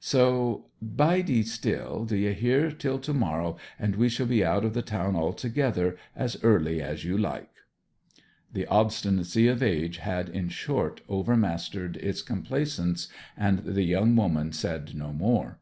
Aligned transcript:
So 0.00 0.66
bide 0.80 1.44
still, 1.48 2.04
d'ye 2.04 2.32
hear, 2.32 2.66
and 2.66 3.02
to 3.02 3.12
morrow 3.12 3.56
we 3.96 4.08
shall 4.08 4.26
be 4.28 4.44
out 4.44 4.64
of 4.64 4.72
the 4.72 4.80
town 4.80 5.16
altogether 5.16 5.96
as 6.14 6.36
early 6.44 6.80
as 6.80 7.04
you 7.04 7.18
like.' 7.18 7.50
The 8.52 8.66
obstinacy 8.68 9.48
of 9.48 9.60
age 9.60 9.96
had, 9.96 10.28
in 10.28 10.50
short, 10.50 11.00
overmastered 11.08 11.96
its 11.96 12.22
complaisance, 12.22 13.08
and 13.36 13.58
the 13.64 13.82
young 13.82 14.14
woman 14.14 14.52
said 14.52 14.94
no 14.94 15.12
more. 15.12 15.58